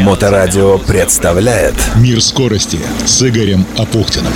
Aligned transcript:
Моторадио 0.00 0.78
представляет 0.78 1.74
Мир 1.96 2.22
скорости 2.22 2.78
с 3.04 3.22
Игорем 3.22 3.66
Апухтиным. 3.76 4.32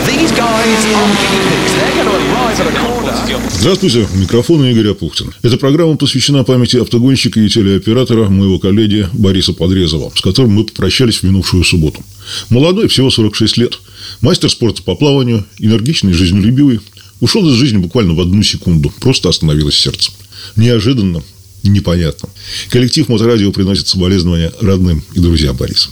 Здравствуйте, 3.53 4.07
микрофон 4.15 4.65
Игорь 4.67 4.89
Апухтин. 4.91 5.33
Эта 5.43 5.57
программа 5.57 5.97
посвящена 5.97 6.45
памяти 6.45 6.77
автогонщика 6.77 7.41
и 7.41 7.49
телеоператора 7.49 8.29
моего 8.29 8.59
коллеги 8.59 9.09
Бориса 9.15 9.55
Подрезова, 9.55 10.13
с 10.15 10.21
которым 10.21 10.53
мы 10.53 10.65
попрощались 10.65 11.19
в 11.19 11.23
минувшую 11.23 11.65
субботу. 11.65 12.03
Молодой, 12.51 12.89
всего 12.89 13.11
46 13.11 13.57
лет, 13.57 13.79
мастер 14.21 14.51
спорта 14.51 14.83
по 14.83 14.95
плаванию, 14.95 15.47
энергичный, 15.59 16.13
жизнелюбивый, 16.13 16.81
ушел 17.21 17.49
из 17.49 17.55
жизни 17.55 17.79
буквально 17.79 18.13
в 18.13 18.21
одну 18.21 18.43
секунду, 18.43 18.93
просто 19.01 19.31
остановилось 19.31 19.77
сердце. 19.77 20.13
Неожиданно, 20.57 21.23
непонятно. 21.69 22.29
Коллектив 22.71 23.09
Моторадио 23.09 23.53
приносит 23.53 23.89
соболезнования 23.89 24.53
родным 24.61 25.03
и 25.15 25.21
друзьям 25.21 25.57
Бориса. 25.57 25.91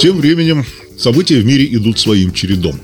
Тем 0.00 0.18
временем 0.18 0.64
события 0.98 1.40
в 1.40 1.44
мире 1.44 1.66
идут 1.74 1.98
своим 1.98 2.32
чередом. 2.32 2.78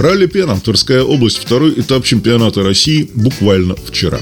Ралли 0.00 0.24
Пена, 0.24 0.58
Тверская 0.58 1.02
область, 1.02 1.36
второй 1.36 1.78
этап 1.78 2.06
чемпионата 2.06 2.62
России 2.62 3.10
буквально 3.14 3.76
вчера. 3.76 4.18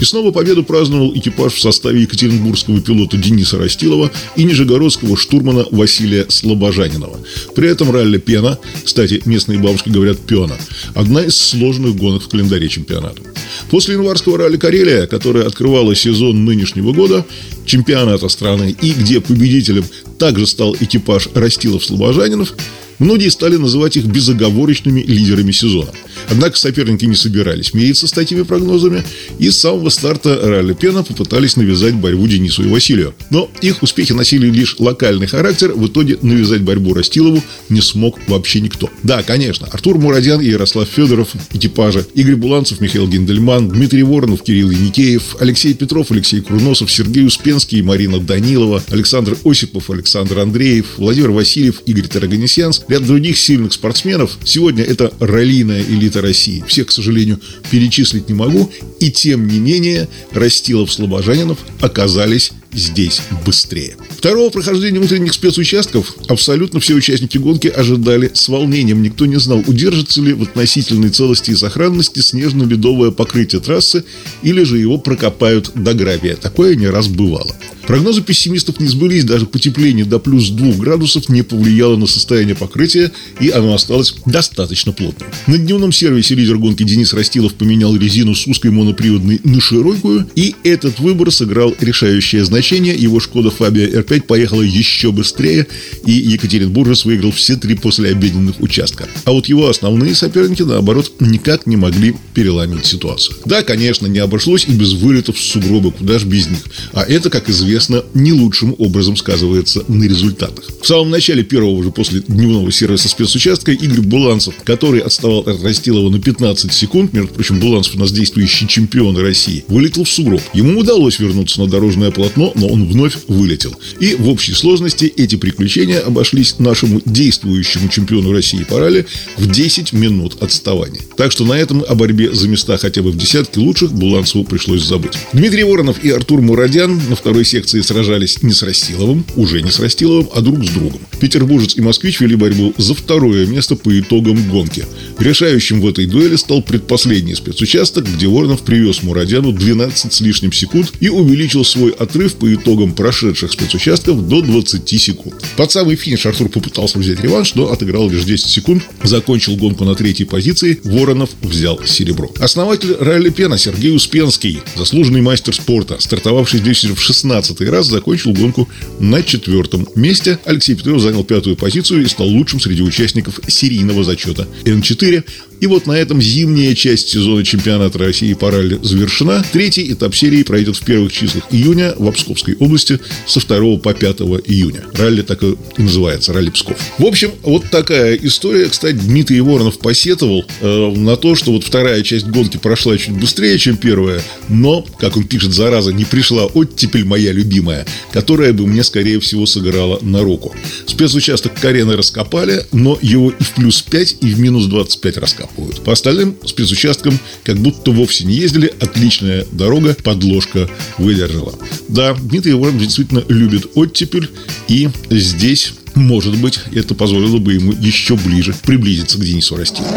И 0.00 0.04
снова 0.04 0.32
победу 0.32 0.64
праздновал 0.64 1.16
экипаж 1.16 1.52
в 1.52 1.60
составе 1.60 2.02
екатеринбургского 2.02 2.80
пилота 2.80 3.16
Дениса 3.16 3.56
Растилова 3.56 4.10
и 4.34 4.42
нижегородского 4.42 5.16
штурмана 5.16 5.64
Василия 5.70 6.26
Слобожанинова. 6.28 7.20
При 7.54 7.68
этом 7.68 7.92
ралли 7.92 8.18
Пена, 8.18 8.58
кстати, 8.84 9.22
местные 9.24 9.60
бабушки 9.60 9.88
говорят 9.88 10.18
Пена, 10.18 10.58
одна 10.96 11.22
из 11.22 11.36
сложных 11.36 11.94
гонок 11.94 12.24
в 12.24 12.28
календаре 12.28 12.68
чемпионата. 12.68 13.22
После 13.70 13.94
январского 13.94 14.36
ралли 14.36 14.56
Карелия, 14.56 15.06
которое 15.06 15.46
открывало 15.46 15.94
сезон 15.94 16.44
нынешнего 16.44 16.92
года, 16.92 17.24
чемпионата 17.66 18.28
страны, 18.28 18.74
и 18.82 18.90
где 18.90 19.20
победителем 19.20 19.84
также 20.18 20.48
стал 20.48 20.74
экипаж 20.80 21.28
Растилов-Слобожанинов, 21.34 22.52
Многие 23.00 23.30
стали 23.30 23.56
называть 23.56 23.96
их 23.96 24.04
безоговорочными 24.04 25.00
лидерами 25.00 25.52
сезона. 25.52 25.90
Однако 26.28 26.58
соперники 26.58 27.06
не 27.06 27.16
собирались 27.16 27.72
мириться 27.72 28.06
с 28.06 28.12
такими 28.12 28.42
прогнозами, 28.42 29.02
и 29.38 29.50
с 29.50 29.58
самого 29.58 29.88
старта 29.88 30.38
Ралли 30.40 30.74
Пена 30.74 31.02
попытались 31.02 31.56
навязать 31.56 31.94
борьбу 31.94 32.28
Денису 32.28 32.62
и 32.62 32.68
Василию. 32.68 33.14
Но 33.30 33.50
их 33.62 33.82
успехи 33.82 34.12
носили 34.12 34.50
лишь 34.50 34.76
локальный 34.78 35.26
характер, 35.26 35.72
в 35.72 35.86
итоге 35.86 36.18
навязать 36.20 36.60
борьбу 36.60 36.92
Растилову 36.92 37.42
не 37.70 37.80
смог 37.80 38.18
вообще 38.28 38.60
никто. 38.60 38.90
Да, 39.02 39.22
конечно, 39.22 39.66
Артур 39.72 39.98
Мурадян 39.98 40.40
и 40.42 40.50
Ярослав 40.50 40.86
Федоров, 40.86 41.30
экипажа, 41.54 42.06
Игорь 42.14 42.36
Буланцев, 42.36 42.82
Михаил 42.82 43.08
Гендельман, 43.08 43.70
Дмитрий 43.70 44.02
Воронов, 44.02 44.42
Кирилл 44.42 44.70
Яникеев, 44.70 45.36
Алексей 45.40 45.72
Петров, 45.72 46.10
Алексей 46.10 46.42
Курносов, 46.42 46.92
Сергей 46.92 47.24
Успенский, 47.24 47.80
Марина 47.80 48.20
Данилова, 48.20 48.82
Александр 48.90 49.38
Осипов, 49.42 49.88
Александр 49.88 50.40
Андреев, 50.40 50.98
Владимир 50.98 51.30
Васильев, 51.30 51.80
Игорь 51.86 52.08
Тараганесянс 52.08 52.84
Ряд 52.90 53.06
других 53.06 53.38
сильных 53.38 53.72
спортсменов. 53.72 54.36
Сегодня 54.42 54.82
это 54.82 55.12
раллийная 55.20 55.80
элита 55.80 56.20
России. 56.20 56.64
Всех, 56.66 56.88
к 56.88 56.90
сожалению, 56.90 57.38
перечислить 57.70 58.28
не 58.28 58.34
могу. 58.34 58.68
И 58.98 59.12
тем 59.12 59.46
не 59.46 59.60
менее, 59.60 60.08
Растилов-Слобожанинов 60.32 61.58
оказались 61.80 62.50
здесь 62.72 63.22
быстрее. 63.44 63.96
Второго 64.10 64.50
прохождения 64.50 64.98
внутренних 64.98 65.32
спецучастков 65.32 66.14
абсолютно 66.28 66.80
все 66.80 66.94
участники 66.94 67.38
гонки 67.38 67.68
ожидали 67.68 68.30
с 68.32 68.48
волнением. 68.48 69.02
Никто 69.02 69.26
не 69.26 69.38
знал, 69.38 69.62
удержится 69.66 70.20
ли 70.20 70.32
в 70.32 70.42
относительной 70.42 71.10
целости 71.10 71.50
и 71.50 71.56
сохранности 71.56 72.20
снежно-ледовое 72.20 73.10
покрытие 73.10 73.60
трассы 73.60 74.04
или 74.42 74.62
же 74.64 74.78
его 74.78 74.98
прокопают 74.98 75.72
до 75.74 75.94
гравия. 75.94 76.36
Такое 76.36 76.74
не 76.76 76.86
раз 76.86 77.08
бывало. 77.08 77.56
Прогнозы 77.86 78.22
пессимистов 78.22 78.78
не 78.78 78.86
сбылись, 78.86 79.24
даже 79.24 79.46
потепление 79.46 80.04
до 80.04 80.20
плюс 80.20 80.50
2 80.50 80.74
градусов 80.74 81.28
не 81.28 81.42
повлияло 81.42 81.96
на 81.96 82.06
состояние 82.06 82.54
покрытия, 82.54 83.10
и 83.40 83.48
оно 83.48 83.74
осталось 83.74 84.14
достаточно 84.26 84.92
плотным. 84.92 85.28
На 85.48 85.58
дневном 85.58 85.90
сервисе 85.90 86.36
лидер 86.36 86.58
гонки 86.58 86.84
Денис 86.84 87.12
Растилов 87.12 87.54
поменял 87.54 87.96
резину 87.96 88.34
с 88.36 88.46
узкой 88.46 88.70
моноприводной 88.70 89.40
на 89.42 89.60
широкую, 89.60 90.28
и 90.36 90.54
этот 90.62 91.00
выбор 91.00 91.32
сыграл 91.32 91.74
решающее 91.80 92.44
значение. 92.44 92.59
Его 92.60 93.20
Шкода 93.20 93.50
Фабия 93.50 93.88
R5 93.88 94.22
поехала 94.22 94.62
еще 94.62 95.12
быстрее, 95.12 95.66
и 96.06 96.12
Екатеринбуржец 96.12 97.04
выиграл 97.04 97.32
все 97.32 97.56
три 97.56 97.74
послеобеденных 97.74 98.60
участка. 98.60 99.08
А 99.24 99.32
вот 99.32 99.46
его 99.46 99.68
основные 99.68 100.14
соперники, 100.14 100.62
наоборот, 100.62 101.12
никак 101.20 101.66
не 101.66 101.76
могли 101.76 102.14
переломить 102.34 102.86
ситуацию. 102.86 103.36
Да, 103.44 103.62
конечно, 103.62 104.06
не 104.06 104.18
обошлось 104.18 104.66
и 104.66 104.72
без 104.72 104.92
вылетов 104.92 105.36
в 105.36 105.42
сугробы, 105.42 105.92
куда 105.92 106.18
ж 106.18 106.24
без 106.24 106.48
них. 106.48 106.60
А 106.92 107.02
это, 107.02 107.30
как 107.30 107.48
известно, 107.48 108.04
не 108.14 108.32
лучшим 108.32 108.74
образом 108.78 109.16
сказывается 109.16 109.84
на 109.88 110.04
результатах. 110.04 110.64
В 110.82 110.86
самом 110.86 111.10
начале 111.10 111.42
первого 111.42 111.70
уже 111.70 111.90
после 111.90 112.20
дневного 112.20 112.70
сервиса 112.72 113.08
спецучастка 113.08 113.72
Игорь 113.72 114.00
Буланцев, 114.00 114.54
который 114.64 115.00
отставал 115.00 115.40
от 115.40 115.62
Растилова 115.62 116.10
на 116.10 116.20
15 116.20 116.72
секунд, 116.72 117.12
между 117.12 117.32
прочим, 117.34 117.60
Буланцев 117.60 117.96
у 117.96 117.98
нас 117.98 118.12
действующий 118.12 118.68
чемпион 118.68 119.16
России, 119.16 119.64
вылетел 119.68 120.04
в 120.04 120.10
сугроб. 120.10 120.40
Ему 120.54 120.80
удалось 120.80 121.18
вернуться 121.18 121.60
на 121.60 121.66
дорожное 121.66 122.10
полотно, 122.10 122.49
но 122.54 122.68
он 122.68 122.86
вновь 122.88 123.16
вылетел. 123.28 123.74
И 123.98 124.14
в 124.14 124.28
общей 124.28 124.52
сложности 124.52 125.12
эти 125.16 125.36
приключения 125.36 126.00
обошлись 126.00 126.58
нашему 126.58 127.00
действующему 127.04 127.88
чемпиону 127.88 128.32
России 128.32 128.64
по 128.64 128.78
ралли 128.78 129.06
в 129.36 129.50
10 129.50 129.92
минут 129.92 130.42
отставания. 130.42 131.00
Так 131.16 131.32
что 131.32 131.44
на 131.44 131.54
этом 131.54 131.84
о 131.86 131.94
борьбе 131.94 132.32
за 132.32 132.48
места 132.48 132.76
хотя 132.78 133.02
бы 133.02 133.10
в 133.10 133.16
десятке 133.16 133.60
лучших 133.60 133.92
Буланцеву 133.92 134.44
пришлось 134.44 134.82
забыть. 134.82 135.12
Дмитрий 135.32 135.64
Воронов 135.64 136.02
и 136.02 136.10
Артур 136.10 136.40
Мурадян 136.40 137.00
на 137.08 137.16
второй 137.16 137.44
секции 137.44 137.80
сражались 137.80 138.42
не 138.42 138.52
с 138.52 138.62
Растиловым, 138.62 139.24
уже 139.36 139.62
не 139.62 139.70
с 139.70 139.78
Растиловым, 139.78 140.28
а 140.34 140.40
друг 140.40 140.64
с 140.64 140.68
другом. 140.70 141.00
Петербуржец 141.20 141.76
и 141.76 141.80
москвич 141.80 142.20
вели 142.20 142.36
борьбу 142.36 142.74
за 142.76 142.94
второе 142.94 143.46
место 143.46 143.76
по 143.76 143.98
итогам 143.98 144.48
гонки. 144.48 144.84
Решающим 145.18 145.80
в 145.80 145.88
этой 145.88 146.06
дуэли 146.06 146.36
стал 146.36 146.62
предпоследний 146.62 147.34
спецучасток, 147.34 148.06
где 148.06 148.26
Воронов 148.26 148.62
привез 148.62 149.02
Мурадяну 149.02 149.52
12 149.52 150.12
с 150.12 150.20
лишним 150.20 150.52
секунд 150.52 150.92
и 151.00 151.08
увеличил 151.08 151.64
свой 151.64 151.90
отрыв 151.90 152.34
по 152.40 152.52
итогам 152.52 152.92
прошедших 152.92 153.52
спецучастков 153.52 154.26
до 154.26 154.40
20 154.40 155.00
секунд. 155.00 155.34
Под 155.56 155.70
самый 155.70 155.96
финиш 155.96 156.26
Артур 156.26 156.48
попытался 156.48 156.98
взять 156.98 157.20
реванш, 157.20 157.54
но 157.54 157.70
отыграл 157.70 158.08
лишь 158.08 158.24
10 158.24 158.46
секунд, 158.48 158.82
закончил 159.02 159.56
гонку 159.56 159.84
на 159.84 159.94
третьей 159.94 160.26
позиции, 160.26 160.80
Воронов 160.84 161.30
взял 161.42 161.80
серебро. 161.84 162.32
Основатель 162.40 162.96
ралли 162.98 163.30
Пена 163.30 163.58
Сергей 163.58 163.94
Успенский, 163.94 164.60
заслуженный 164.76 165.20
мастер 165.20 165.54
спорта, 165.54 165.96
стартовавший 166.00 166.60
здесь 166.60 166.84
в 166.84 166.98
16 166.98 167.50
15 167.60 167.68
раз 167.68 167.86
закончил 167.86 168.32
гонку 168.32 168.68
на 168.98 169.22
четвертом 169.22 169.86
месте. 169.94 170.38
Алексей 170.44 170.74
Петров 170.74 171.00
занял 171.00 171.24
пятую 171.24 171.56
позицию 171.56 172.02
и 172.02 172.06
стал 172.06 172.26
лучшим 172.26 172.60
среди 172.60 172.82
участников 172.82 173.40
серийного 173.46 174.04
зачета 174.04 174.48
Н4. 174.64 175.24
И 175.60 175.66
вот 175.66 175.86
на 175.86 175.92
этом 175.92 176.22
зимняя 176.22 176.74
часть 176.74 177.10
сезона 177.10 177.44
чемпионата 177.44 177.98
России 177.98 178.32
по 178.32 178.50
ралли 178.50 178.78
завершена. 178.82 179.44
Третий 179.52 179.92
этап 179.92 180.14
серии 180.14 180.42
пройдет 180.42 180.76
в 180.76 180.84
первых 180.84 181.12
числах 181.12 181.44
июня 181.50 181.94
в 181.98 182.10
Псковской 182.12 182.56
области 182.58 182.98
со 183.26 183.46
2 183.46 183.76
по 183.76 183.92
5 183.92 184.20
июня. 184.46 184.84
Ралли 184.94 185.20
так 185.20 185.42
и 185.42 185.56
называется, 185.76 186.32
ралли 186.32 186.48
Псков. 186.48 186.78
В 186.98 187.04
общем, 187.04 187.32
вот 187.42 187.66
такая 187.70 188.14
история. 188.14 188.68
Кстати, 188.68 188.96
Дмитрий 188.96 189.42
Воронов 189.42 189.78
посетовал 189.78 190.46
э, 190.60 190.92
на 190.96 191.16
то, 191.16 191.34
что 191.34 191.52
вот 191.52 191.64
вторая 191.64 192.02
часть 192.02 192.26
гонки 192.26 192.56
прошла 192.56 192.96
чуть 192.96 193.12
быстрее, 193.12 193.58
чем 193.58 193.76
первая, 193.76 194.22
но, 194.48 194.86
как 194.98 195.18
он 195.18 195.24
пишет, 195.24 195.52
зараза, 195.52 195.92
не 195.92 196.06
пришла 196.06 196.46
оттепель 196.46 197.04
моя 197.04 197.32
любимая, 197.32 197.86
которая 198.12 198.54
бы 198.54 198.66
мне, 198.66 198.82
скорее 198.82 199.20
всего, 199.20 199.44
сыграла 199.44 199.98
на 200.00 200.22
руку. 200.22 200.54
Спецучасток 200.86 201.52
Карены 201.60 201.96
раскопали, 201.96 202.64
но 202.72 202.98
его 203.02 203.30
и 203.30 203.42
в 203.42 203.50
плюс 203.50 203.82
5, 203.82 204.16
и 204.22 204.32
в 204.32 204.40
минус 204.40 204.64
25 204.66 205.18
раскопали 205.18 205.49
капают. 205.50 205.82
По 205.84 205.92
остальным 205.92 206.36
спецучасткам 206.44 207.18
как 207.44 207.58
будто 207.58 207.90
вовсе 207.90 208.24
не 208.24 208.34
ездили. 208.34 208.72
Отличная 208.80 209.46
дорога, 209.52 209.96
подложка 210.02 210.68
выдержала. 210.98 211.54
Да, 211.88 212.14
Дмитрий 212.14 212.54
Воронов 212.54 212.80
действительно 212.80 213.24
любит 213.28 213.66
оттепель. 213.74 214.30
И 214.68 214.88
здесь 215.10 215.72
может 215.94 216.36
быть, 216.38 216.60
это 216.72 216.94
позволило 216.94 217.38
бы 217.38 217.54
ему 217.54 217.72
еще 217.72 218.16
ближе 218.16 218.54
приблизиться 218.62 219.18
к 219.18 219.24
Денису 219.24 219.56
Растину. 219.56 219.88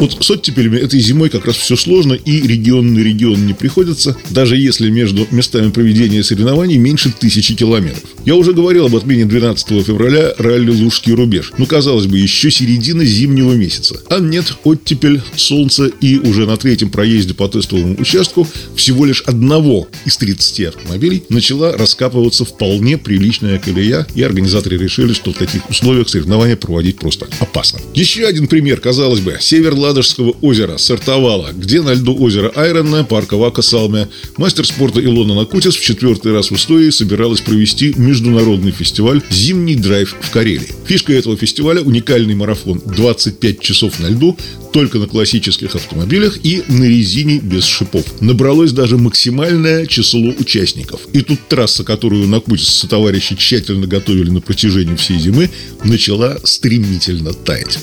Вот 0.00 0.16
с 0.20 0.30
оттепелями 0.30 0.78
этой 0.78 1.00
зимой 1.00 1.28
как 1.28 1.46
раз 1.46 1.56
все 1.56 1.74
сложно, 1.76 2.12
и 2.12 2.40
регион 2.40 2.94
на 2.94 3.00
регион 3.00 3.46
не 3.46 3.52
приходится, 3.52 4.16
даже 4.30 4.56
если 4.56 4.90
между 4.90 5.26
местами 5.32 5.70
проведения 5.70 6.22
соревнований 6.22 6.76
меньше 6.76 7.12
тысячи 7.12 7.54
километров. 7.54 8.08
Я 8.24 8.36
уже 8.36 8.52
говорил 8.52 8.86
об 8.86 8.94
отмене 8.94 9.24
12 9.24 9.84
февраля 9.84 10.32
ралли 10.38 10.70
Лужский 10.70 11.14
рубеж. 11.14 11.52
Ну, 11.58 11.66
казалось 11.66 12.06
бы, 12.06 12.18
еще 12.18 12.50
середина 12.50 13.04
зимнего 13.04 13.54
месяца. 13.54 14.00
А 14.08 14.20
нет, 14.20 14.54
оттепель, 14.62 15.20
солнце 15.34 15.86
и 16.00 16.18
уже 16.18 16.46
на 16.46 16.56
третьем 16.56 16.90
проезде 16.90 17.34
по 17.34 17.48
тестовому 17.48 17.96
участку 17.98 18.46
всего 18.76 19.04
лишь 19.04 19.22
одного 19.22 19.88
из 20.04 20.16
30 20.16 20.60
автомобилей 20.66 21.24
начала 21.28 21.76
раскапываться 21.76 22.44
вполне 22.44 22.98
приличная 22.98 23.57
длинная 23.58 23.78
колея, 23.78 24.06
и 24.14 24.22
организаторы 24.22 24.76
решили, 24.76 25.12
что 25.12 25.32
в 25.32 25.36
таких 25.36 25.68
условиях 25.68 26.08
соревнования 26.08 26.56
проводить 26.56 26.98
просто 26.98 27.26
опасно. 27.40 27.80
Еще 27.94 28.26
один 28.26 28.46
пример, 28.46 28.80
казалось 28.80 29.20
бы, 29.20 29.36
север 29.40 29.74
Ладожского 29.74 30.34
озера, 30.40 30.78
Сартовала, 30.78 31.50
где 31.52 31.82
на 31.82 31.94
льду 31.94 32.16
озера 32.18 32.52
Айронна, 32.54 33.04
парка 33.04 33.36
Вака 33.36 33.62
Салме, 33.62 34.08
мастер 34.36 34.66
спорта 34.66 35.04
Илона 35.04 35.34
Накутис 35.34 35.76
в 35.76 35.82
четвертый 35.82 36.32
раз 36.32 36.50
в 36.50 36.56
истории 36.56 36.90
собиралась 36.90 37.40
провести 37.40 37.94
международный 37.96 38.72
фестиваль 38.72 39.22
«Зимний 39.30 39.76
драйв 39.76 40.16
в 40.20 40.30
Карелии». 40.30 40.72
Фишка 40.86 41.12
этого 41.12 41.36
фестиваля– 41.36 41.82
уникальный 41.82 42.34
марафон 42.34 42.80
25 42.84 43.60
часов 43.60 43.98
на 44.00 44.08
льду 44.08 44.36
только 44.72 44.98
на 44.98 45.06
классических 45.06 45.74
автомобилях 45.74 46.38
и 46.44 46.62
на 46.68 46.84
резине 46.84 47.38
без 47.38 47.64
шипов. 47.64 48.04
Набралось 48.20 48.72
даже 48.72 48.96
максимальное 48.96 49.86
число 49.86 50.32
участников. 50.38 51.00
И 51.12 51.22
тут 51.22 51.48
трасса, 51.48 51.84
которую 51.84 52.28
Накутис 52.28 52.86
товарищи 52.88 53.34
тщательно 53.48 53.86
готовили 53.86 54.28
на 54.28 54.40
протяжении 54.42 54.94
всей 54.94 55.18
зимы, 55.18 55.48
начала 55.82 56.38
стремительно 56.44 57.32
таять. 57.32 57.78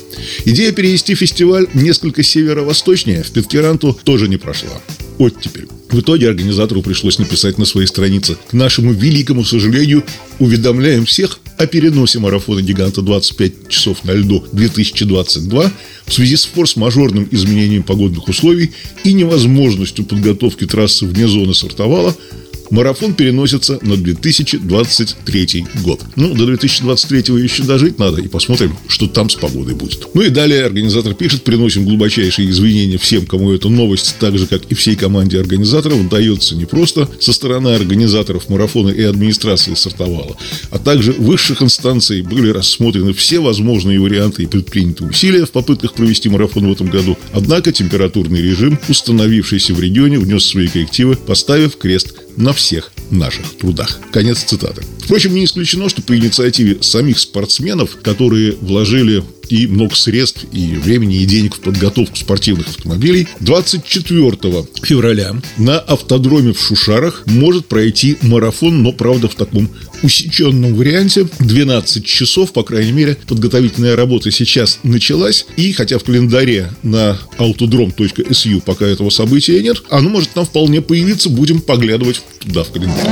Идея 0.46 0.72
перевести 0.72 1.16
фестиваль 1.16 1.66
несколько 1.74 2.22
северо-восточнее 2.22 3.24
в 3.24 3.32
Питкеранту 3.32 4.00
тоже 4.04 4.28
не 4.28 4.38
прошла. 4.38 4.80
Оттепель. 5.18 5.68
В 5.90 6.02
итоге 6.02 6.30
организатору 6.30 6.84
пришлось 6.84 7.18
написать 7.18 7.58
на 7.58 7.66
своей 7.66 7.88
странице 7.88 8.38
«К 8.48 8.54
нашему 8.54 8.92
великому 8.92 9.44
сожалению, 9.44 10.04
уведомляем 10.40 11.06
всех 11.06 11.40
о 11.58 11.66
переносе 11.66 12.20
марафона 12.20 12.62
«Гиганта 12.62 13.02
25 13.02 13.70
часов 13.70 14.04
на 14.04 14.12
льду 14.12 14.46
2022» 14.52 15.72
в 16.06 16.14
связи 16.14 16.36
с 16.36 16.46
форс-мажорным 16.46 17.28
изменением 17.32 17.82
погодных 17.82 18.28
условий 18.28 18.72
и 19.04 19.14
невозможностью 19.14 20.06
подготовки 20.06 20.68
трассы 20.68 21.08
вне 21.08 21.28
зоны 21.28 21.56
сортовала– 21.56 22.16
Марафон 22.70 23.14
переносится 23.14 23.80
на 23.82 23.98
2023 23.98 25.66
год. 25.84 26.02
Ну, 26.16 26.34
до 26.34 26.46
2023 26.46 27.36
еще 27.42 27.64
дожить 27.64 28.00
надо, 28.00 28.22
и 28.22 28.28
посмотрим, 28.28 28.76
что 28.88 29.08
там 29.08 29.30
с 29.30 29.36
погодой 29.36 29.76
будет. 29.76 30.08
Ну 30.14 30.22
и 30.22 30.30
далее 30.30 30.66
организатор 30.66 31.14
пишет, 31.14 31.44
приносим 31.44 31.86
глубочайшие 31.86 32.50
извинения 32.50 32.98
всем, 32.98 33.26
кому 33.26 33.52
эта 33.52 33.70
новость, 33.70 34.16
так 34.20 34.38
же, 34.38 34.48
как 34.48 34.64
и 34.70 34.76
всей 34.76 34.96
команде 34.96 35.40
организаторов, 35.40 36.10
дается 36.10 36.56
не 36.56 36.66
просто 36.66 37.10
со 37.20 37.34
стороны 37.34 37.70
организаторов 37.70 38.50
марафона 38.50 38.90
и 38.90 39.04
администрации 39.04 39.74
сортовала, 39.76 40.36
а 40.72 40.80
также 40.80 41.12
высших 41.14 41.62
инстанций 41.62 42.22
были 42.22 42.50
рассмотрены 42.50 43.14
все 43.14 43.40
возможные 43.40 44.00
варианты 44.00 44.44
и 44.44 44.48
предприняты 44.48 45.06
усилия 45.06 45.46
в 45.46 45.52
попытках 45.52 45.94
провести 45.94 46.30
марафон 46.30 46.68
в 46.68 46.72
этом 46.72 46.88
году. 46.88 47.18
Однако 47.34 47.72
температурный 47.72 48.42
режим, 48.42 48.80
установившийся 48.88 49.74
в 49.74 49.80
регионе, 49.80 50.20
внес 50.20 50.46
свои 50.46 50.68
коррективы, 50.68 51.16
поставив 51.16 51.78
крест 51.78 52.16
на 52.38 52.54
всех 52.56 52.92
наших 53.12 53.58
трудах. 53.58 54.00
Конец 54.12 54.40
цитаты. 54.44 54.82
Впрочем, 55.04 55.34
не 55.34 55.46
исключено, 55.46 55.90
что 55.90 56.02
по 56.02 56.18
инициативе 56.18 56.82
самих 56.82 57.20
спортсменов, 57.20 57.98
которые 58.02 58.54
вложили 58.54 59.24
и 59.50 59.68
много 59.68 59.96
средств, 59.96 60.46
и 60.52 60.76
времени, 60.76 61.18
и 61.18 61.26
денег 61.26 61.56
в 61.56 61.60
подготовку 61.60 62.16
спортивных 62.16 62.68
автомобилей, 62.68 63.28
24 63.40 64.66
февраля 64.84 65.36
на 65.58 65.80
автодроме 65.80 66.54
в 66.54 66.62
Шушарах 66.62 67.24
может 67.26 67.68
пройти 67.68 68.18
марафон, 68.22 68.84
но, 68.84 68.92
правда, 68.92 69.28
в 69.28 69.36
таком 69.36 69.70
усеченном 70.04 70.76
варианте. 70.76 71.28
12 71.40 72.06
часов, 72.06 72.54
по 72.54 72.64
крайней 72.64 72.92
мере, 72.92 73.18
подготовительная 73.28 73.96
работа 73.96 74.32
сейчас 74.32 74.80
началась. 74.84 75.46
И 75.58 75.72
хотя 75.74 75.98
в 75.98 76.04
календаре 76.04 76.72
на 76.84 77.18
autodrom.su 77.38 78.62
пока 78.66 78.86
этого 78.86 79.10
события 79.10 79.62
нет, 79.62 79.84
оно 79.90 80.10
может 80.10 80.30
там 80.32 80.46
вполне 80.46 80.82
появиться. 80.82 81.30
Будем 81.30 81.60
поглядывать 81.62 82.22
туда 82.40 82.64
в 82.64 82.72
календарь. 82.72 83.06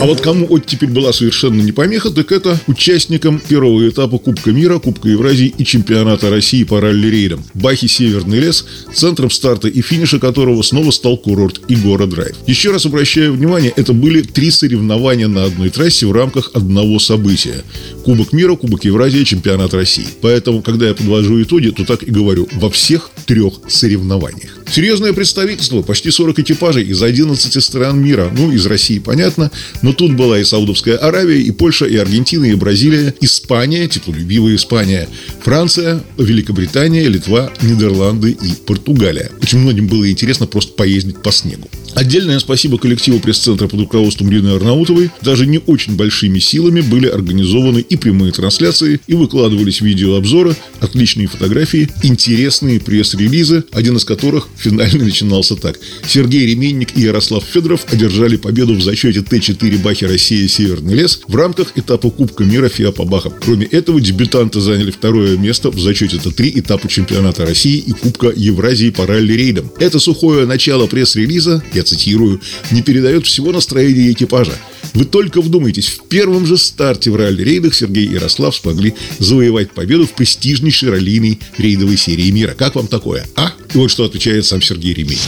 А 0.00 0.06
вот 0.06 0.20
кому 0.20 0.46
оттепель 0.48 0.88
была 0.88 1.12
совершенно 1.12 1.60
не 1.60 1.72
помеха, 1.72 2.10
так 2.10 2.32
это 2.32 2.58
участникам 2.66 3.38
первого 3.38 3.88
этапа 3.88 4.18
Кубка 4.30 4.52
мира, 4.52 4.78
Кубка 4.78 5.08
Евразии 5.08 5.52
и 5.58 5.64
Чемпионата 5.64 6.30
России 6.30 6.62
по 6.62 6.78
ралли-рейдам. 6.78 7.42
Бахи 7.54 7.88
Северный 7.88 8.38
лес, 8.38 8.64
центром 8.94 9.28
старта 9.28 9.66
и 9.66 9.82
финиша 9.82 10.20
которого 10.20 10.62
снова 10.62 10.92
стал 10.92 11.16
курорт 11.16 11.60
и 11.66 11.74
Драйв. 11.74 12.36
Еще 12.46 12.70
раз 12.70 12.86
обращаю 12.86 13.32
внимание, 13.32 13.72
это 13.74 13.92
были 13.92 14.22
три 14.22 14.52
соревнования 14.52 15.26
на 15.26 15.46
одной 15.46 15.70
трассе 15.70 16.06
в 16.06 16.12
рамках 16.12 16.52
одного 16.54 17.00
события. 17.00 17.64
Кубок 18.04 18.32
мира, 18.32 18.54
Кубок 18.54 18.84
Евразии, 18.84 19.24
Чемпионат 19.24 19.74
России. 19.74 20.06
Поэтому, 20.20 20.62
когда 20.62 20.86
я 20.86 20.94
подвожу 20.94 21.42
итоги, 21.42 21.70
то 21.70 21.84
так 21.84 22.04
и 22.04 22.10
говорю. 22.12 22.46
Во 22.52 22.70
всех 22.70 23.10
трех 23.26 23.54
соревнованиях. 23.66 24.60
Серьезное 24.70 25.12
представительство, 25.12 25.82
почти 25.82 26.12
40 26.12 26.38
экипажей 26.38 26.84
из 26.84 27.02
11 27.02 27.62
стран 27.62 28.00
мира. 28.00 28.30
Ну, 28.32 28.52
из 28.52 28.66
России, 28.66 29.00
понятно. 29.00 29.50
Но 29.82 29.92
тут 29.92 30.14
была 30.14 30.38
и 30.38 30.44
Саудовская 30.44 30.96
Аравия, 30.96 31.40
и 31.40 31.50
Польша, 31.50 31.86
и 31.86 31.96
Аргентина, 31.96 32.44
и 32.44 32.54
Бразилия, 32.54 33.12
Испания, 33.20 33.88
теплолюбивая 34.20 34.56
Испания, 34.56 35.08
Франция, 35.42 36.02
Великобритания, 36.18 37.08
Литва, 37.08 37.50
Нидерланды 37.62 38.30
и 38.30 38.52
Португалия. 38.66 39.30
Очень 39.42 39.60
многим 39.60 39.86
было 39.86 40.10
интересно 40.10 40.46
просто 40.46 40.72
поездить 40.74 41.22
по 41.22 41.32
снегу. 41.32 41.68
Отдельное 41.94 42.38
спасибо 42.38 42.78
коллективу 42.78 43.18
пресс-центра 43.18 43.66
под 43.66 43.80
руководством 43.80 44.30
Лины 44.30 44.48
Арнаутовой. 44.48 45.10
Даже 45.22 45.46
не 45.46 45.58
очень 45.66 45.96
большими 45.96 46.38
силами 46.38 46.80
были 46.80 47.08
организованы 47.08 47.80
и 47.80 47.96
прямые 47.96 48.32
трансляции, 48.32 49.00
и 49.06 49.14
выкладывались 49.14 49.80
видеообзоры, 49.80 50.54
отличные 50.80 51.26
фотографии, 51.26 51.88
интересные 52.02 52.80
пресс-релизы, 52.80 53.64
один 53.72 53.96
из 53.96 54.04
которых 54.04 54.48
финальный 54.56 55.04
начинался 55.04 55.56
так. 55.56 55.78
Сергей 56.06 56.46
Ременник 56.46 56.96
и 56.96 57.02
Ярослав 57.02 57.44
Федоров 57.44 57.86
одержали 57.90 58.36
победу 58.36 58.74
в 58.74 58.82
зачете 58.82 59.20
Т4 59.20 59.78
Бахи 59.78 60.04
Россия 60.04 60.46
Северный 60.46 60.94
лес 60.94 61.20
в 61.26 61.34
рамках 61.34 61.72
этапа 61.76 62.10
Кубка 62.10 62.44
мира 62.44 62.68
ФИА 62.68 62.92
по 62.92 63.04
Бахам. 63.04 63.32
Кроме 63.40 63.66
этого, 63.66 64.00
дебютанты 64.10 64.60
заняли 64.60 64.90
второе 64.90 65.36
место 65.36 65.70
в 65.70 65.78
зачете 65.78 66.16
Т3 66.16 66.58
этапа 66.58 66.88
чемпионата 66.88 67.46
России 67.46 67.78
и 67.78 67.92
Кубка 67.92 68.32
Евразии 68.34 68.90
по 68.90 69.06
ралли-рейдам. 69.06 69.70
Это 69.78 70.00
сухое 70.00 70.46
начало 70.46 70.88
пресс-релиза, 70.88 71.62
я 71.72 71.84
цитирую, 71.84 72.40
не 72.72 72.82
передает 72.82 73.24
всего 73.26 73.52
настроения 73.52 74.10
экипажа. 74.10 74.54
Вы 74.94 75.04
только 75.04 75.40
вдумайтесь, 75.40 75.86
в 75.86 76.08
первом 76.08 76.44
же 76.44 76.56
старте 76.56 77.12
в 77.12 77.16
ралли-рейдах 77.16 77.72
Сергей 77.72 78.06
и 78.06 78.14
Ярослав 78.14 78.56
смогли 78.56 78.94
завоевать 79.20 79.70
победу 79.70 80.06
в 80.06 80.12
престижнейшей 80.12 80.90
раллийной 80.90 81.38
рейдовой 81.58 81.96
серии 81.96 82.30
мира. 82.32 82.54
Как 82.58 82.74
вам 82.74 82.88
такое, 82.88 83.24
а? 83.36 83.52
И 83.72 83.78
вот 83.78 83.92
что 83.92 84.04
отвечает 84.04 84.44
сам 84.44 84.60
Сергей 84.60 84.92
Ремей. 84.94 85.18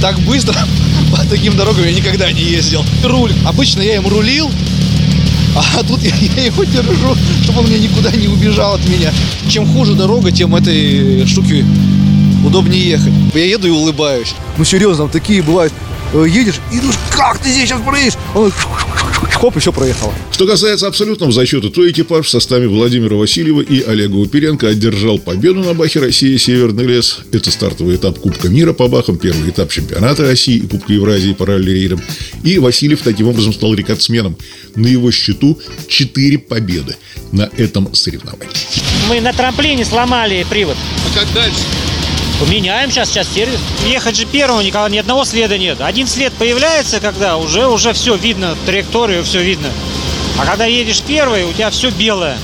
Так 0.00 0.18
быстро 0.20 0.56
по 1.12 1.24
таким 1.30 1.56
дорогам 1.56 1.84
я 1.84 1.92
никогда 1.92 2.32
не 2.32 2.42
ездил. 2.42 2.84
Руль. 3.04 3.32
Обычно 3.46 3.82
я 3.82 3.96
им 3.96 4.08
рулил, 4.08 4.50
а 5.54 5.82
тут 5.84 6.02
я, 6.02 6.14
я 6.36 6.44
его 6.46 6.64
держу, 6.64 7.16
чтобы 7.42 7.60
он 7.60 7.66
мне 7.66 7.78
никуда 7.78 8.10
не 8.10 8.28
убежал 8.28 8.74
от 8.74 8.88
меня. 8.88 9.12
Чем 9.48 9.66
хуже 9.66 9.94
дорога, 9.94 10.32
тем 10.32 10.54
этой 10.54 11.26
штуки 11.26 11.64
удобнее 12.44 12.90
ехать. 12.90 13.12
Я 13.34 13.44
еду 13.46 13.68
и 13.68 13.70
улыбаюсь. 13.70 14.34
Ну 14.56 14.64
серьезно, 14.64 15.08
такие 15.08 15.42
бывают. 15.42 15.72
Э, 16.12 16.24
едешь 16.28 16.60
и 16.70 16.78
думаешь, 16.78 16.98
как 17.10 17.38
ты 17.38 17.50
здесь 17.50 17.68
сейчас 17.68 17.80
проедешь? 17.80 18.14
Он 18.34 18.52
хоп, 19.36 19.56
еще 19.56 19.72
проехала. 19.72 20.12
Что 20.32 20.46
касается 20.46 20.86
абсолютного 20.86 21.32
зачета, 21.32 21.70
то 21.70 21.88
экипаж 21.88 22.26
в 22.26 22.30
составе 22.30 22.68
Владимира 22.68 23.16
Васильева 23.16 23.60
и 23.60 23.82
Олега 23.82 24.16
Уперенко 24.16 24.68
одержал 24.68 25.18
победу 25.18 25.60
на 25.60 25.74
Бахе 25.74 26.00
России 26.00 26.36
«Северный 26.36 26.84
лес». 26.84 27.18
Это 27.32 27.50
стартовый 27.50 27.96
этап 27.96 28.18
Кубка 28.18 28.48
мира 28.48 28.72
по 28.72 28.88
Бахам, 28.88 29.18
первый 29.18 29.50
этап 29.50 29.70
чемпионата 29.70 30.22
России 30.22 30.56
и 30.56 30.66
Кубка 30.66 30.92
Евразии 30.92 31.32
по 31.32 31.46
ралли-рейдам. 31.46 32.00
И 32.42 32.58
Васильев 32.58 33.02
таким 33.02 33.28
образом 33.28 33.52
стал 33.52 33.74
рекордсменом. 33.74 34.36
На 34.74 34.86
его 34.86 35.10
счету 35.10 35.58
4 35.88 36.38
победы 36.38 36.96
на 37.32 37.48
этом 37.56 37.94
соревновании. 37.94 38.54
Мы 39.08 39.20
на 39.20 39.32
трамплине 39.32 39.84
сломали 39.84 40.44
привод. 40.48 40.76
А 41.06 41.18
как 41.18 41.32
дальше? 41.32 41.60
Меняем 42.50 42.90
сейчас, 42.90 43.08
сейчас 43.08 43.28
сервис. 43.28 43.60
Ехать 43.86 44.16
же 44.16 44.26
первого 44.26 44.60
никого, 44.60 44.88
ни 44.88 44.98
одного 44.98 45.24
следа 45.24 45.56
нет. 45.56 45.80
Один 45.80 46.06
след 46.06 46.32
появляется, 46.34 47.00
когда 47.00 47.36
уже, 47.36 47.66
уже 47.66 47.92
все 47.92 48.16
видно, 48.16 48.56
траекторию 48.66 49.24
все 49.24 49.42
видно. 49.42 49.68
А 50.38 50.44
когда 50.44 50.66
едешь 50.66 51.02
первый, 51.02 51.44
у 51.44 51.52
тебя 51.52 51.70
все 51.70 51.90
белое. 51.90 52.36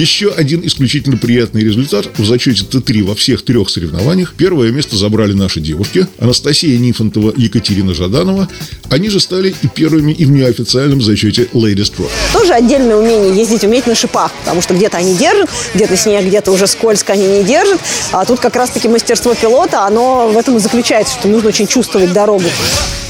Еще 0.00 0.30
один 0.30 0.66
исключительно 0.66 1.16
приятный 1.16 1.62
результат 1.62 2.08
в 2.18 2.24
зачете 2.24 2.64
Т3 2.64 3.04
во 3.04 3.14
всех 3.14 3.44
трех 3.44 3.70
соревнованиях. 3.70 4.34
Первое 4.36 4.72
место 4.72 4.96
забрали 4.96 5.34
наши 5.34 5.60
девушки 5.60 6.08
Анастасия 6.18 6.76
Нифонтова 6.78 7.30
и 7.30 7.42
Екатерина 7.42 7.94
Жаданова. 7.94 8.48
Они 8.90 9.08
же 9.08 9.20
стали 9.20 9.54
и 9.62 9.68
первыми 9.68 10.10
и 10.10 10.24
в 10.24 10.30
неофициальном 10.30 11.00
зачете 11.00 11.48
Ladies 11.52 11.92
Pro. 11.96 12.10
Тоже 12.32 12.54
отдельное 12.54 12.96
умение 12.96 13.36
ездить, 13.36 13.62
уметь 13.62 13.86
на 13.86 13.94
шипах, 13.94 14.32
потому 14.40 14.62
что 14.62 14.74
где-то 14.74 14.96
они 14.96 15.14
держат, 15.14 15.48
где-то 15.74 15.96
снег, 15.96 16.26
где-то 16.26 16.50
уже 16.50 16.66
скользко 16.66 17.12
они 17.12 17.28
не 17.28 17.44
держат. 17.44 17.80
А 18.10 18.24
тут 18.24 18.40
как 18.40 18.56
раз-таки 18.56 18.88
мастерство 18.88 19.32
пилота, 19.34 19.86
оно 19.86 20.28
в 20.28 20.36
этом 20.36 20.56
и 20.56 20.60
заключается, 20.60 21.14
что 21.20 21.28
нужно 21.28 21.50
очень 21.50 21.68
чувствовать 21.68 22.12
дорогу. 22.12 22.44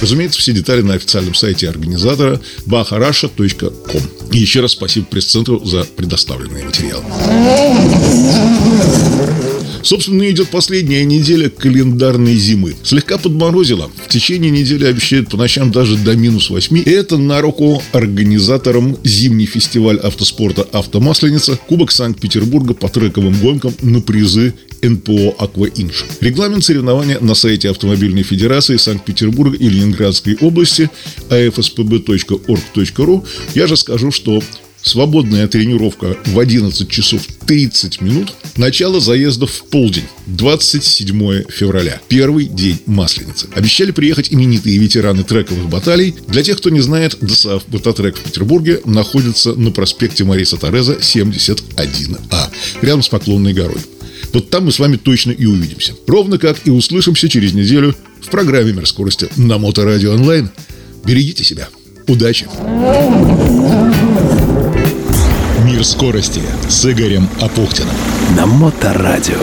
Разумеется, 0.03 0.39
все 0.39 0.53
детали 0.53 0.83
на 0.83 0.95
официальном 0.95 1.35
сайте 1.35 1.67
организатора 1.67 2.41
baharasha.com. 2.67 4.03
И 4.33 4.39
еще 4.39 4.61
раз 4.61 4.73
спасибо 4.73 5.07
пресс-центру 5.07 5.65
за 5.65 5.85
предоставленные 5.85 6.65
материалы. 6.65 7.05
Собственно, 9.85 10.29
идет 10.31 10.49
последняя 10.49 11.05
неделя 11.05 11.51
календарной 11.51 12.37
зимы. 12.37 12.75
Слегка 12.83 13.19
подморозило. 13.19 13.91
В 14.07 14.09
течение 14.09 14.51
недели 14.51 14.87
обещают 14.87 15.29
по 15.29 15.37
ночам 15.37 15.71
даже 15.71 15.99
до 15.99 16.17
минус 16.17 16.49
8. 16.49 16.79
И 16.79 16.91
это 16.91 17.19
на 17.19 17.43
руку 17.43 17.83
организаторам 17.93 18.97
зимний 19.05 19.45
фестиваль 19.45 19.99
автоспорта 19.99 20.63
«Автомасленица» 20.73 21.59
Кубок 21.69 21.93
Санкт-Петербурга 21.93 22.73
по 22.73 22.89
трековым 22.89 23.39
гонкам 23.39 23.75
на 23.83 24.01
призы 24.01 24.55
НПО 24.83 25.35
«Акваинж». 25.39 26.07
Регламент 26.21 26.65
соревнования 26.65 27.19
на 27.21 27.35
сайте 27.35 27.69
Автомобильной 27.69 28.23
Федерации 28.23 28.79
Санкт-Петербурга 28.79 29.57
и 29.57 29.69
Ленинградской 29.69 30.39
области 30.41 30.89
afspb.org.ru. 31.29 33.25
Я 33.55 33.67
же 33.67 33.77
скажу, 33.77 34.11
что 34.11 34.43
Свободная 34.85 35.49
тренировка 35.49 36.15
в 36.27 36.39
11 36.39 36.91
часов 36.91 37.23
30 37.47 38.03
минут. 38.03 38.35
Начало 38.59 39.01
заездов 39.01 39.51
в 39.51 39.65
полдень. 39.65 40.05
27 40.27 41.45
февраля. 41.49 42.03
Первый 42.09 42.45
день 42.45 42.79
Масленицы. 42.85 43.49
Обещали 43.55 43.93
приехать 43.93 44.31
именитые 44.31 44.77
ветераны 44.77 45.25
трековых 45.25 45.71
баталий. 45.71 46.15
Для 46.29 46.43
тех, 46.43 46.59
кто 46.59 46.69
не 46.69 46.81
знает, 46.81 47.17
ДСАФ 47.23 47.63
Мототрек 47.69 48.19
в 48.19 48.21
Петербурге 48.21 48.83
находится 48.85 49.55
на 49.55 49.71
проспекте 49.71 50.25
Мариса 50.25 50.59
Тореза 50.59 50.99
71А. 51.01 52.51
Рядом 52.83 53.03
с 53.03 53.09
Поклонной 53.09 53.55
горой. 53.55 53.81
Вот 54.35 54.51
там 54.51 54.67
мы 54.67 54.73
с 54.73 54.79
вами 54.79 54.97
точно 54.97 55.31
и 55.31 55.47
увидимся. 55.47 55.95
Ровно 56.07 56.37
как 56.37 56.59
и 56.67 56.71
услышимся 56.71 57.31
через 57.31 57.55
неделю 57.55 57.97
в 58.21 58.29
программе 58.29 58.73
«Мир 58.75 58.87
скорости» 58.87 59.29
на 59.37 59.57
Моторадио 59.57 60.13
онлайн. 60.13 60.51
Берегите 61.07 61.43
себя. 61.43 61.69
Удачи! 62.07 62.47
«Мир 65.85 65.91
скорости» 65.91 66.41
с 66.67 66.91
Игорем 66.91 67.29
Апухтиным. 67.43 67.95
На 68.35 68.47
Моторадио. 68.47 69.37